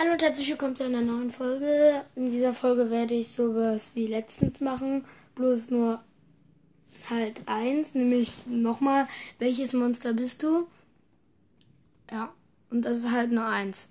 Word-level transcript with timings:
Hallo 0.00 0.12
und 0.12 0.22
herzlich 0.22 0.48
willkommen 0.48 0.74
zu 0.74 0.84
einer 0.84 1.02
neuen 1.02 1.30
Folge. 1.30 2.06
In 2.16 2.30
dieser 2.30 2.54
Folge 2.54 2.88
werde 2.88 3.12
ich 3.12 3.28
sowas 3.28 3.90
wie 3.92 4.06
letztens 4.06 4.62
machen, 4.62 5.04
bloß 5.34 5.68
nur 5.68 6.02
halt 7.10 7.36
eins, 7.44 7.94
nämlich 7.94 8.46
nochmal, 8.46 9.06
welches 9.38 9.74
Monster 9.74 10.14
bist 10.14 10.42
du? 10.42 10.66
Ja, 12.10 12.32
und 12.70 12.80
das 12.86 13.00
ist 13.00 13.10
halt 13.10 13.30
nur 13.30 13.44
eins. 13.44 13.90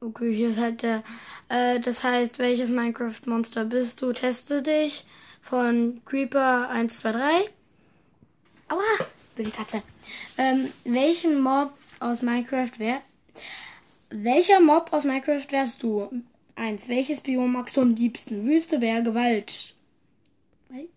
Okay, 0.00 0.34
hier 0.34 0.50
ist 0.50 0.58
halt 0.58 0.82
der, 0.82 1.04
äh, 1.48 1.78
das 1.78 2.02
heißt, 2.02 2.40
welches 2.40 2.70
Minecraft-Monster 2.70 3.66
bist 3.66 4.02
du? 4.02 4.12
Teste 4.12 4.62
dich 4.62 5.06
von 5.42 6.02
Creeper 6.06 6.68
123. 6.70 7.50
Aua, 8.68 8.80
bin 9.36 9.44
die 9.44 9.52
Katze. 9.52 9.80
Ähm, 10.38 10.72
welchen 10.84 11.40
Mob 11.40 11.72
aus 12.00 12.22
Minecraft 12.22 12.78
wär, 12.78 13.00
welcher 14.10 14.60
Mob 14.60 14.92
aus 14.92 15.04
Minecraft 15.04 15.46
wärst 15.50 15.82
du? 15.82 16.10
Eins. 16.56 16.88
Welches 16.88 17.20
Biom 17.20 17.52
magst 17.52 17.76
du 17.76 17.80
am 17.82 17.94
liebsten? 17.94 18.44
Wüste, 18.44 18.80
Berge, 18.80 19.14
Wald. 19.14 19.74
Wald? 20.68 20.88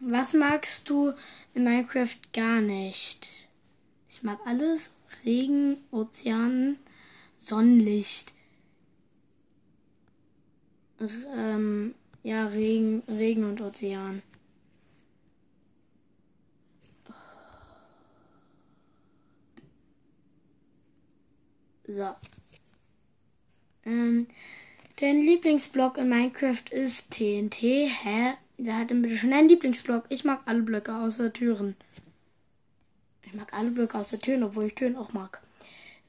Was 0.00 0.34
magst 0.34 0.90
du 0.90 1.12
in 1.54 1.64
Minecraft 1.64 2.16
gar 2.32 2.60
nicht? 2.60 3.48
Ich 4.08 4.22
mag 4.22 4.38
alles. 4.44 4.90
Regen, 5.24 5.76
Ozean, 5.90 6.76
Sonnenlicht. 7.38 8.32
Ähm, 11.34 11.94
ja, 12.22 12.46
Regen, 12.48 13.02
Regen 13.08 13.44
und 13.44 13.60
Ozean. 13.60 14.22
So. 21.90 22.14
Ähm, 23.84 24.28
dein 25.00 25.22
Lieblingsblock 25.22 25.98
in 25.98 26.08
Minecraft 26.08 26.70
ist 26.70 27.10
TNT. 27.10 27.62
Hä? 27.62 28.34
Wer 28.58 28.78
hat 28.78 28.90
denn 28.90 29.02
bitte 29.02 29.16
schon 29.16 29.32
einen 29.32 29.48
Lieblingsblock? 29.48 30.04
Ich 30.08 30.24
mag 30.24 30.42
alle 30.44 30.62
Blöcke 30.62 30.94
außer 30.94 31.32
Türen. 31.32 31.74
Ich 33.22 33.34
mag 33.34 33.52
alle 33.52 33.72
Blöcke 33.72 33.98
außer 33.98 34.20
Türen, 34.20 34.44
obwohl 34.44 34.66
ich 34.66 34.74
Türen 34.76 34.96
auch 34.96 35.12
mag. 35.12 35.42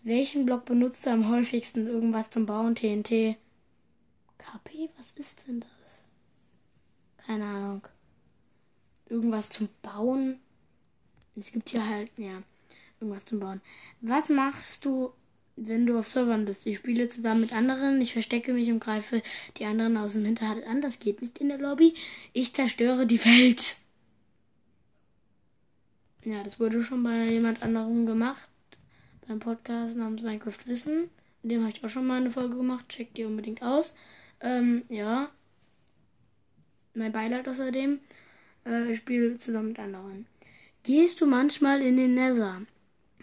Welchen 0.04 0.46
Block 0.46 0.66
benutzt 0.66 1.06
du 1.06 1.12
am 1.12 1.30
häufigsten 1.30 1.88
irgendwas 1.88 2.30
zum 2.30 2.46
Bauen? 2.46 2.76
TNT. 2.76 3.38
KP? 4.38 4.90
Was 4.98 5.14
ist 5.16 5.48
denn 5.48 5.62
das? 5.62 7.26
Keine 7.26 7.46
Ahnung. 7.46 7.88
Irgendwas 9.10 9.50
zum 9.50 9.68
Bauen? 9.82 10.40
Es 11.36 11.52
gibt 11.52 11.70
hier 11.70 11.88
halt, 11.88 12.12
ja, 12.18 12.44
irgendwas 13.00 13.26
zum 13.26 13.40
Bauen. 13.40 13.62
Was 14.02 14.30
machst 14.30 14.86
du 14.86 15.14
wenn 15.56 15.86
du 15.86 15.98
auf 15.98 16.08
Servern 16.08 16.46
bist. 16.46 16.66
Ich 16.66 16.78
spiele 16.78 17.08
zusammen 17.08 17.42
mit 17.42 17.54
anderen, 17.54 18.02
ich 18.02 18.14
verstecke 18.14 18.54
mich 18.54 18.70
und 18.70 18.80
greife 18.80 19.22
die 19.58 19.66
anderen 19.66 19.98
aus 19.98 20.14
dem 20.14 20.26
Hinterhalt 20.26 20.66
an. 20.66 20.82
Das 20.82 21.00
geht 21.00 21.22
nicht 21.22 21.40
in 21.40 21.50
der 21.50 21.58
Lobby. 21.58 21.94
Ich 22.34 22.54
zerstöre 22.54 23.06
die 23.06 23.24
Welt. 23.24 23.78
Ja, 26.24 26.44
das 26.44 26.60
wurde 26.60 26.84
schon 26.84 27.04
bei 27.04 27.26
jemand 27.26 27.64
anderem 27.64 28.06
gemacht. 28.06 28.50
Beim 29.28 29.40
Podcast 29.40 29.96
namens 29.96 30.22
Minecraft 30.22 30.66
Wissen. 30.66 31.10
In 31.44 31.50
dem 31.50 31.62
habe 31.62 31.74
ich 31.76 31.84
auch 31.84 31.90
schon 31.90 32.06
mal 32.06 32.20
eine 32.20 32.32
Folge 32.32 32.56
gemacht. 32.56 32.90
Checkt 32.90 33.18
die 33.18 33.26
unbedingt 33.26 33.64
aus. 33.64 33.96
Ähm, 34.40 34.84
ja. 34.90 35.30
Mein 36.94 37.12
Beileid 37.12 37.48
außerdem. 37.48 38.00
Äh, 38.66 38.92
ich 38.92 39.00
spiele 39.00 39.38
zusammen 39.40 39.70
mit 39.70 39.80
anderen. 39.80 40.28
Gehst 40.84 41.22
du 41.22 41.26
manchmal 41.26 41.82
in 41.82 41.98
den 41.98 42.16
Nether? 42.16 42.62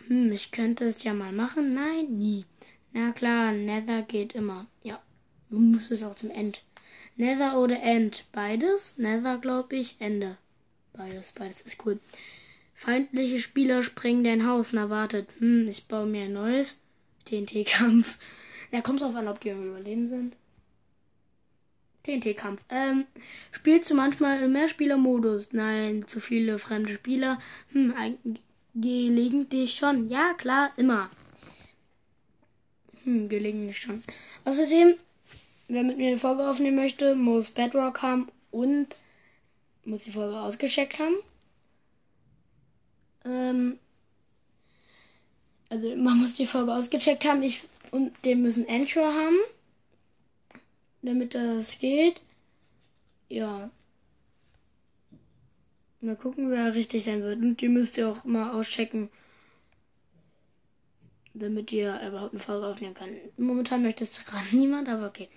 Hm, 0.08 0.32
ich 0.32 0.50
könnte 0.50 0.86
es 0.86 1.04
ja 1.04 1.14
mal 1.14 1.32
machen. 1.32 1.74
Nein, 1.74 2.18
nie. 2.18 2.44
Na 2.92 3.12
klar, 3.12 3.52
Nether 3.52 4.02
geht 4.02 4.34
immer. 4.34 4.66
Ja, 4.82 5.00
du 5.50 5.58
musst 5.58 5.92
es 5.92 6.02
auch 6.02 6.14
zum 6.14 6.30
End. 6.30 6.62
Nether 7.16 7.58
oder 7.58 7.82
End? 7.82 8.24
Beides? 8.32 8.96
Nether, 8.98 9.38
glaube 9.38 9.76
ich, 9.76 9.96
Ende. 10.00 10.38
Beides, 10.94 11.32
beides 11.32 11.60
ist 11.60 11.84
cool. 11.84 12.00
Feindliche 12.74 13.38
Spieler 13.38 13.82
sprengen 13.82 14.24
dein 14.24 14.46
Haus. 14.46 14.72
Na, 14.72 14.88
wartet. 14.88 15.28
Hm, 15.38 15.68
ich 15.68 15.86
baue 15.86 16.06
mir 16.06 16.24
ein 16.24 16.32
neues. 16.32 16.80
TNT-Kampf. 17.26 18.18
Da 18.70 18.80
kommt 18.82 19.02
drauf 19.02 19.14
an, 19.14 19.28
ob 19.28 19.40
die 19.40 19.50
im 19.50 19.66
Überleben 19.66 20.06
sind. 20.08 20.34
TNT-Kampf. 22.04 22.64
Ähm, 22.70 23.04
spielst 23.50 23.90
du 23.90 23.94
manchmal 23.94 24.42
im 24.42 24.52
Mehrspieler-Modus? 24.52 25.48
Nein, 25.52 26.06
zu 26.06 26.20
viele 26.20 26.58
fremde 26.58 26.94
Spieler. 26.94 27.38
Hm, 27.72 27.92
eigentlich 27.94 28.42
Gelegentlich 28.80 29.74
schon. 29.74 30.08
Ja, 30.08 30.34
klar, 30.34 30.70
immer. 30.76 31.10
Hm, 33.04 33.28
gelegentlich 33.28 33.78
schon. 33.78 34.02
Außerdem, 34.44 34.94
wer 35.68 35.82
mit 35.82 35.96
mir 35.96 36.08
eine 36.08 36.18
Folge 36.18 36.48
aufnehmen 36.48 36.76
möchte, 36.76 37.16
muss 37.16 37.50
Bedrock 37.50 38.02
haben 38.02 38.28
und 38.50 38.88
muss 39.84 40.04
die 40.04 40.12
Folge 40.12 40.38
ausgecheckt 40.38 40.98
haben. 41.00 41.16
Ähm, 43.24 43.78
also 45.70 45.96
man 45.96 46.18
muss 46.18 46.34
die 46.34 46.46
Folge 46.46 46.72
ausgecheckt 46.72 47.24
haben. 47.24 47.42
Ich 47.42 47.62
und 47.90 48.12
den 48.24 48.42
müssen 48.42 48.64
Intro 48.66 49.00
haben, 49.00 49.38
damit 51.02 51.34
das 51.34 51.78
geht. 51.78 52.20
Ja. 53.28 53.70
Mal 56.00 56.16
gucken, 56.16 56.50
wer 56.50 56.74
richtig 56.74 57.04
sein 57.04 57.22
wird. 57.22 57.40
Und 57.40 57.60
die 57.60 57.68
müsst 57.68 57.98
ihr 57.98 58.08
auch 58.08 58.24
mal 58.24 58.52
auschecken. 58.52 59.10
Damit 61.34 61.72
ihr 61.72 62.00
überhaupt 62.06 62.34
eine 62.34 62.42
Folge 62.42 62.66
aufnehmen 62.66 62.94
kann. 62.94 63.10
Momentan 63.36 63.82
möchtest 63.82 64.18
du 64.18 64.24
gerade 64.24 64.46
niemand, 64.56 64.88
aber 64.88 65.06
okay. 65.06 65.28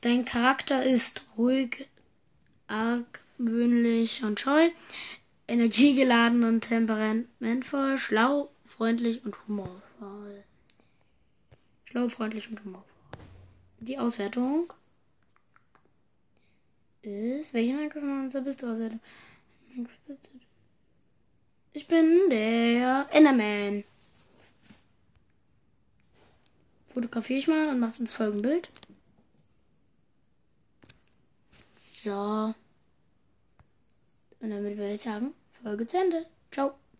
Dein 0.00 0.24
Charakter 0.24 0.84
ist 0.84 1.24
ruhig, 1.36 1.88
argwöhnlich 2.68 4.22
und 4.22 4.38
scheu, 4.38 4.70
energiegeladen 5.48 6.44
und 6.44 6.60
temperamentvoll, 6.60 7.98
schlau, 7.98 8.50
freundlich 8.64 9.24
und 9.24 9.34
humorvoll. 9.46 10.44
Schlau, 11.86 12.08
freundlich 12.08 12.48
und 12.48 12.64
humorvoll. 12.64 12.84
Die 13.80 13.98
Auswertung 13.98 14.72
ist. 17.02 17.52
Welche 17.54 17.74
Minecraft 17.74 18.40
bist 18.44 18.62
du 18.62 18.72
Auswertung? 18.72 19.00
Ich 21.72 21.86
bin 21.86 22.30
der 22.30 23.06
Enderman. 23.12 23.84
Fotografiere 26.86 27.38
ich 27.38 27.48
mal 27.48 27.68
und 27.68 27.78
mache 27.78 28.00
ins 28.00 28.12
Folgenbild. 28.12 28.68
So. 31.76 32.54
Und 34.40 34.50
damit 34.50 34.76
würde 34.76 34.94
ich 34.94 35.02
sagen, 35.02 35.34
Folge 35.62 35.86
zu 35.86 35.98
Ende. 35.98 36.26
Ciao. 36.50 36.74